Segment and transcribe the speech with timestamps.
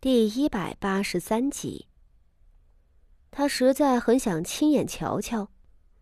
[0.00, 1.88] 第一百八十三集。
[3.32, 5.50] 他实在很想亲眼瞧瞧，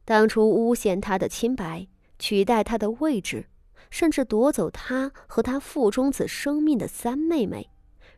[0.04, 1.88] 当初诬陷他的清白、
[2.18, 3.48] 取代他的位置，
[3.88, 7.70] 甚至夺走他和他腹中子生命的三妹妹，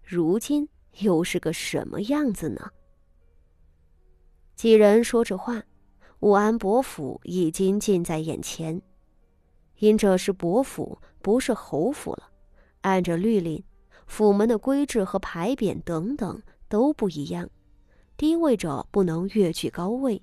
[0.03, 0.69] 如今
[0.99, 2.71] 又是个什么样子呢？
[4.57, 5.63] 几人说着话，
[6.19, 8.83] 武安伯府已经近在眼前。
[9.77, 12.33] 因这是伯府，不是侯府了，
[12.81, 13.63] 按着律令。
[14.09, 17.49] 府门的规制和牌匾等等都不一样，
[18.17, 20.21] 低位者不能越居高位。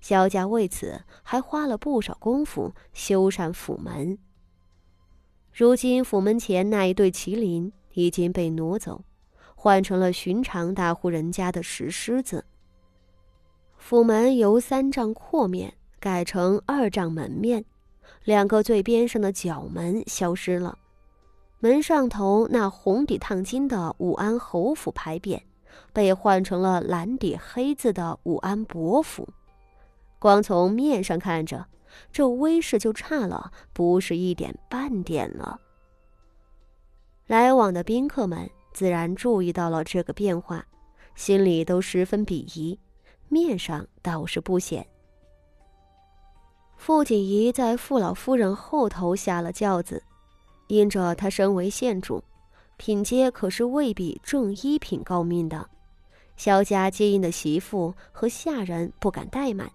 [0.00, 4.16] 萧家为此还花了不少功夫修缮府门。
[5.52, 9.04] 如今府门前那一对麒麟已经被挪走，
[9.54, 12.46] 换成了寻常大户人家的石狮子。
[13.76, 17.64] 府门由三丈阔面改成二丈门面，
[18.24, 20.78] 两个最边上的角门消失了。
[21.62, 25.42] 门上头那红底烫金的武安侯府牌匾，
[25.92, 29.28] 被换成了蓝底黑字的武安伯府。
[30.18, 31.66] 光从面上看着，
[32.10, 35.60] 这威势就差了不是一点半点了。
[37.26, 40.66] 来往的宾客们自然注意到了这个变化，
[41.14, 42.78] 心里都十分鄙夷，
[43.28, 44.86] 面上倒是不显。
[46.76, 50.02] 傅锦仪在傅老夫人后头下了轿子。
[50.70, 52.22] 因着他身为县主，
[52.76, 55.68] 品阶可是未比正一品高命的。
[56.36, 59.68] 萧家接应的媳妇和下人不敢怠慢，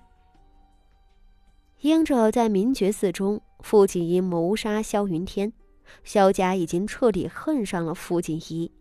[1.81, 5.51] 因着在明觉寺中，傅锦仪谋杀萧云天，
[6.03, 8.71] 萧家已经彻底恨上了傅锦仪，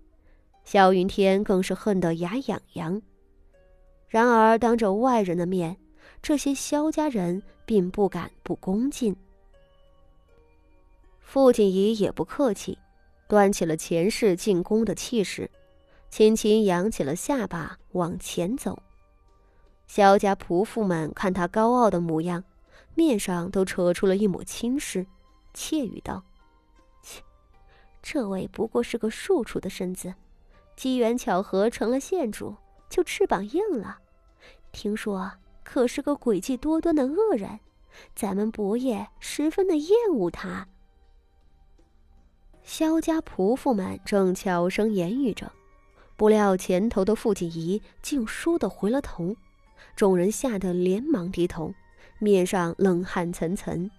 [0.62, 3.00] 萧云天更是恨得牙痒痒。
[4.08, 5.76] 然而当着外人的面，
[6.26, 9.14] 这些萧家人并不敢不恭敬。
[11.20, 12.76] 傅锦仪也不客气，
[13.28, 15.48] 端起了前世进宫的气势，
[16.10, 18.82] 轻轻扬起了下巴往前走。
[19.86, 22.42] 萧家仆妇们看他高傲的模样，
[22.96, 25.06] 面上都扯出了一抹轻视，
[25.54, 26.24] 窃语道
[27.04, 27.22] ：“切，
[28.02, 30.12] 这位不过是个庶出的身子，
[30.74, 32.56] 机缘巧合成了县主，
[32.90, 34.00] 就翅膀硬了。
[34.72, 35.30] 听说。”
[35.66, 37.58] 可是个诡计多端的恶人，
[38.14, 40.68] 咱们伯爷十分的厌恶他。
[42.62, 45.50] 萧家仆妇们正悄声言语着，
[46.16, 49.34] 不料前头的傅锦仪竟倏地回了头，
[49.96, 51.74] 众人吓得连忙低头，
[52.20, 53.90] 面上冷汗涔涔，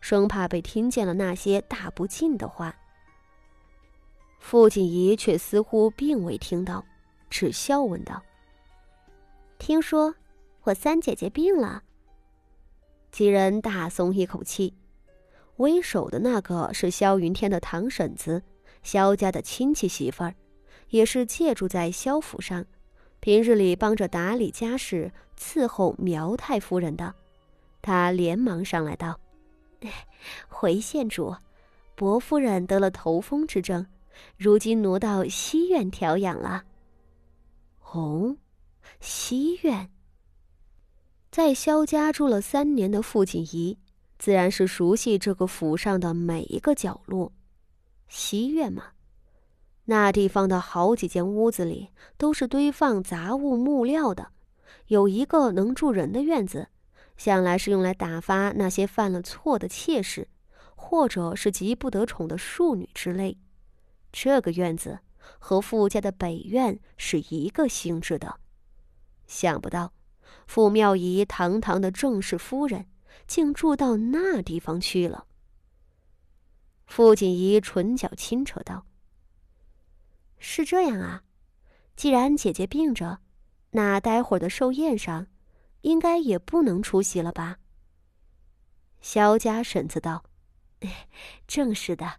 [0.00, 2.74] 生怕被听见了那些大不敬的话。
[4.38, 6.82] 傅锦仪却似乎并未听到，
[7.28, 8.22] 只笑问道
[9.58, 10.14] ：“听说？”
[10.64, 11.82] 我三姐姐病了。
[13.10, 14.74] 几人大松一口气。
[15.56, 18.42] 为首的那个是萧云天的堂婶子，
[18.82, 20.34] 萧家的亲戚媳妇儿，
[20.88, 22.64] 也是借住在萧府上，
[23.20, 27.14] 平日里帮着打理家事、伺候苗太夫人的。
[27.82, 29.20] 他连忙上来道
[30.48, 31.36] ：“回县主，
[31.94, 33.86] 伯夫人得了头风之症，
[34.38, 36.64] 如今挪到西院调养了。”
[37.92, 38.36] 哦，
[39.00, 39.90] 西院。
[41.30, 43.78] 在萧家住了三年的傅锦仪，
[44.18, 47.32] 自然是熟悉这个府上的每一个角落。
[48.08, 48.86] 西院嘛，
[49.84, 54.32] 那地方的好几间屋子里都是堆放杂物木料的，
[54.88, 56.66] 有一个能住人的院子，
[57.16, 60.26] 向来是用来打发那些犯了错的妾室，
[60.74, 63.38] 或者是极不得宠的庶女之类。
[64.10, 64.98] 这个院子
[65.38, 68.40] 和傅家的北院是一个性质的，
[69.28, 69.92] 想不到。
[70.46, 72.86] 傅妙仪堂堂的正室夫人，
[73.26, 75.26] 竟住到那地方去了。
[76.86, 78.84] 傅锦仪唇角轻扯道
[80.38, 81.22] ：“是这样啊，
[81.94, 83.20] 既然姐姐病着，
[83.70, 85.28] 那待会儿的寿宴上，
[85.82, 87.58] 应该也不能出席了吧？”
[89.00, 90.24] 萧家婶子道
[91.46, 92.14] ：“正是的，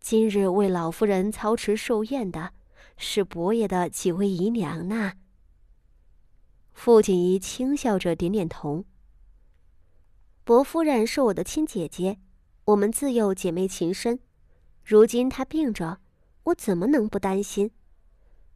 [0.00, 2.52] 今日为老夫人操持寿宴的，
[2.96, 5.14] 是伯爷的几位姨娘呢。”
[6.72, 8.84] 傅锦仪轻笑着点点头。
[10.44, 12.18] 伯夫人是我的亲姐姐，
[12.64, 14.18] 我们自幼姐妹情深。
[14.84, 15.98] 如今她病着，
[16.44, 17.70] 我怎么能不担心？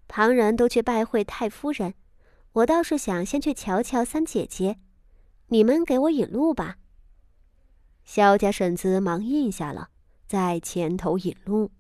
[0.09, 1.95] 旁人都去拜会太夫人，
[2.53, 4.79] 我倒是想先去瞧瞧三姐姐。
[5.49, 6.79] 你们给我引路吧。
[8.03, 9.91] 萧家婶子忙应下了，
[10.27, 11.71] 在前头引路。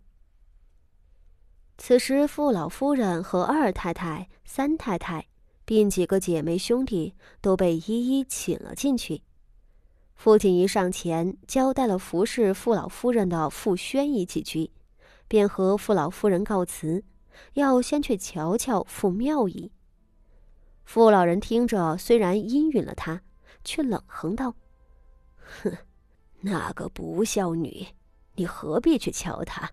[1.78, 5.26] 此时，傅老夫人和二太太、三太太。
[5.66, 9.20] 并几个姐妹兄弟都被一一请了进去。
[10.14, 14.70] 父亲一上前交代了服侍傅老夫人的傅宣仪几句，
[15.28, 17.04] 便和傅老夫人告辞，
[17.52, 19.70] 要先去瞧瞧傅妙仪。
[20.84, 23.20] 傅老人听着，虽然应允了他，
[23.64, 24.54] 却冷哼道
[25.62, 25.76] ：“哼，
[26.40, 27.86] 那个不孝女，
[28.36, 29.68] 你何必去瞧她？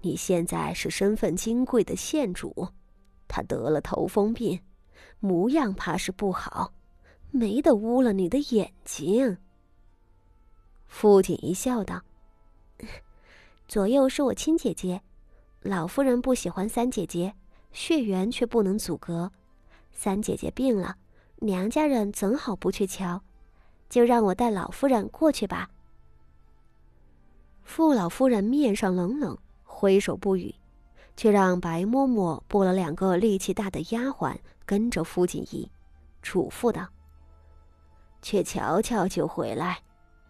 [0.00, 2.68] 你现在是身份金贵的县主，
[3.26, 4.58] 她得了头风病，
[5.20, 6.72] 模样怕是不好，
[7.30, 9.38] 没得污了你的眼睛。”
[10.86, 12.02] 父亲一笑道
[13.68, 15.02] ：“左右是我亲姐姐，
[15.60, 17.34] 老夫人不喜欢三姐姐，
[17.72, 19.30] 血缘却不能阻隔。
[19.92, 20.96] 三姐姐病了，
[21.36, 23.22] 娘家人怎好不去瞧？
[23.88, 25.70] 就让我带老夫人过去吧。”
[27.64, 30.54] 傅老夫人面上冷冷，挥手不语，
[31.18, 35.68] 却让白嬷嬷拨了两个力气大的丫鬟跟着傅锦仪，
[36.22, 36.86] 嘱咐道
[38.22, 39.80] ：“去瞧瞧就回来。”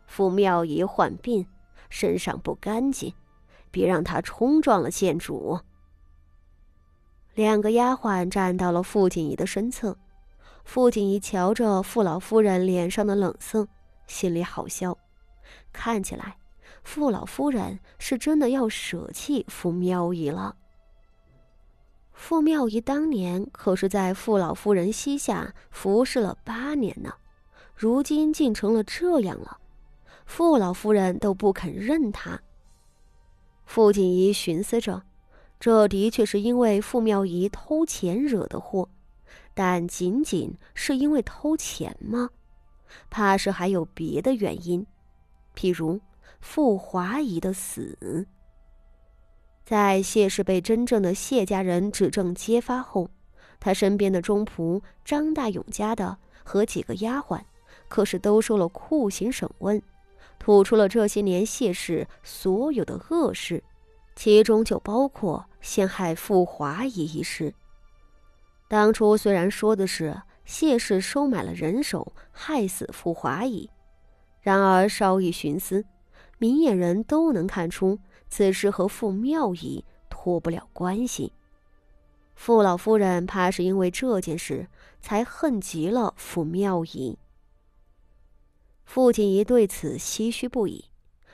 [0.09, 1.47] 傅妙仪患病，
[1.91, 3.13] 身上不干净，
[3.71, 5.61] 别让她冲撞了县主。
[7.35, 9.95] 两个丫鬟站到了傅锦仪的身侧，
[10.65, 13.69] 傅锦仪瞧着傅老夫人脸上的冷色，
[14.07, 14.97] 心里好笑。
[15.71, 16.39] 看起来，
[16.83, 20.57] 傅老夫人是真的要舍弃傅妙仪了。
[22.19, 27.15] 傅妙仪当年可是在傅老夫人膝下服侍了八年呢，
[27.77, 29.59] 如今竟成了这样了。
[30.27, 32.41] 傅老夫人都不肯认他。
[33.65, 35.01] 傅锦仪寻思着，
[35.61, 38.89] 这的确是因为傅妙仪偷钱惹的祸，
[39.55, 42.31] 但仅仅是因为偷钱吗？
[43.09, 44.85] 怕是还有别的原因，
[45.55, 46.01] 譬如
[46.41, 48.27] 傅华仪的死。
[49.69, 53.11] 在谢氏被真正的谢家人指证揭发后，
[53.61, 57.43] 他身边的中仆张大勇家的和几个丫鬟，
[57.87, 59.83] 可是都受了酷刑审问。
[60.39, 63.63] 吐出了这些年谢氏所有的恶事，
[64.17, 67.53] 其中就包括陷害傅华仪一事。
[68.69, 73.69] 当初虽然说的是谢氏收买了人手害死傅华仪，
[74.41, 75.85] 然而稍一寻思，
[76.39, 77.99] 明眼人都能看出
[78.29, 81.33] 此事和傅妙仪脱不了关系。
[82.35, 84.69] 傅老夫人怕是因为这件事
[85.01, 87.19] 才恨极了傅妙仪。
[88.85, 90.87] 傅锦仪对此唏嘘不已，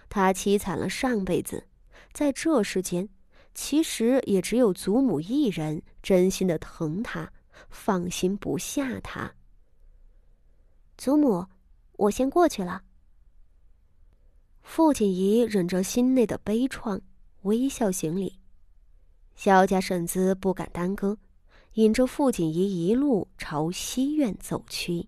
[0.08, 1.66] 他凄惨了上辈子，
[2.12, 3.08] 在这世间，
[3.54, 7.32] 其实也只有祖母一人真心的疼他，
[7.68, 9.34] 放心不下他。
[10.96, 11.46] 祖母，
[11.92, 12.82] 我先过去了。
[14.64, 17.02] 傅锦怡忍着心内的悲怆，
[17.42, 18.40] 微笑行礼。
[19.36, 21.18] 萧家婶子不敢耽搁，
[21.74, 25.06] 引着傅锦怡一路朝西院走去。